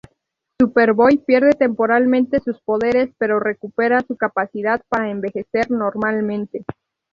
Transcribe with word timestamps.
Superboy 0.59 1.19
pierde 1.19 1.51
temporalmente 1.51 2.39
sus 2.39 2.59
poderes 2.63 3.11
pero 3.19 3.39
recupera 3.39 4.01
su 4.01 4.17
capacidad 4.17 4.81
para 4.89 5.11
envejecer 5.11 5.69
normalmente. 5.69 6.65